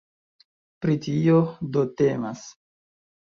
Pri 0.85 0.95
tio, 1.07 1.35
do, 1.77 1.85
temas. 2.01 2.43